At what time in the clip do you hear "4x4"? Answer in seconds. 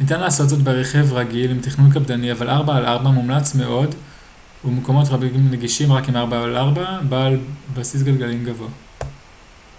2.62-3.02, 6.32-6.80